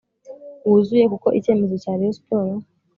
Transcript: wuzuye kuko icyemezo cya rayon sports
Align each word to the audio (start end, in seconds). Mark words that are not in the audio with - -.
wuzuye 0.67 1.05
kuko 1.13 1.27
icyemezo 1.39 1.75
cya 1.83 1.93
rayon 1.99 2.15
sports 2.17 2.65